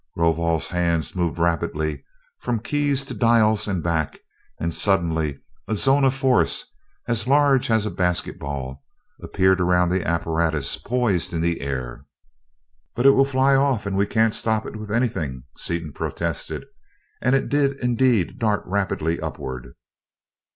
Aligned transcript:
Rovol's 0.17 0.69
hands 0.69 1.15
moved 1.15 1.37
rapidly 1.37 2.03
from 2.39 2.57
keys 2.59 3.05
to 3.05 3.13
dials 3.13 3.67
and 3.67 3.83
back, 3.83 4.17
and 4.59 4.73
suddenly 4.73 5.39
a 5.67 5.75
zone 5.75 6.03
of 6.05 6.15
force, 6.15 6.73
as 7.07 7.27
large 7.27 7.69
as 7.69 7.85
a 7.85 7.91
basketball 7.91 8.83
appeared 9.21 9.61
around 9.61 9.89
the 9.89 10.03
apparatus 10.03 10.75
poised 10.75 11.33
in 11.33 11.41
the 11.41 11.61
air. 11.61 12.07
"But 12.95 13.05
it'll 13.05 13.25
fly 13.25 13.53
off 13.53 13.85
and 13.85 13.95
we 13.95 14.07
can't 14.07 14.33
stop 14.33 14.65
it 14.65 14.75
with 14.75 14.89
anything," 14.89 15.43
Seaton 15.55 15.93
protested, 15.93 16.65
and 17.21 17.35
it 17.35 17.47
did 17.47 17.79
indeed 17.79 18.39
dart 18.39 18.63
rapidly 18.65 19.19
upward. 19.19 19.75